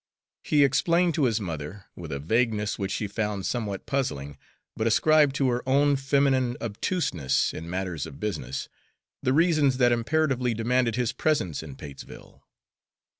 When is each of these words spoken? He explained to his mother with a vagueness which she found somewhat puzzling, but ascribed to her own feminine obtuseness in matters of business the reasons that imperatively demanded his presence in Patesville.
He 0.43 0.63
explained 0.63 1.13
to 1.13 1.25
his 1.25 1.39
mother 1.39 1.85
with 1.95 2.11
a 2.11 2.17
vagueness 2.17 2.79
which 2.79 2.89
she 2.89 3.05
found 3.05 3.45
somewhat 3.45 3.85
puzzling, 3.85 4.35
but 4.75 4.87
ascribed 4.87 5.35
to 5.35 5.49
her 5.49 5.61
own 5.69 5.95
feminine 5.95 6.57
obtuseness 6.59 7.53
in 7.53 7.69
matters 7.69 8.07
of 8.07 8.19
business 8.19 8.67
the 9.21 9.31
reasons 9.31 9.77
that 9.77 9.91
imperatively 9.91 10.55
demanded 10.55 10.95
his 10.95 11.13
presence 11.13 11.61
in 11.61 11.75
Patesville. 11.75 12.41